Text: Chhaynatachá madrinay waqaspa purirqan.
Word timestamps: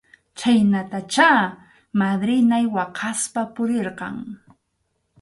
Chhaynatachá 0.37 1.29
madrinay 1.99 2.65
waqaspa 2.75 3.41
purirqan. 3.53 4.15